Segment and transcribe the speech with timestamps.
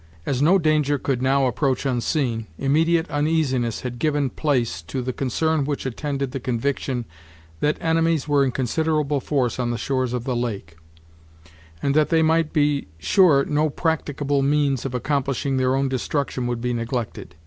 [0.25, 5.63] As no danger could now approach unseen, immediate uneasiness had given place to the concern
[5.63, 7.05] which attended the conviction
[7.59, 10.75] that enemies were in considerable force on the shores of the lake,
[11.83, 16.61] and that they might be sure no practicable means of accomplishing their own destruction would
[16.61, 17.35] be neglected.